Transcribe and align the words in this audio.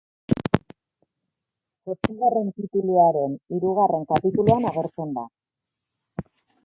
Zortzigarren 1.85 2.49
tituluaren 2.61 3.37
hirugarren 3.59 4.09
kapituluan 4.13 4.69
agertzen 4.71 5.13
da. 5.21 5.27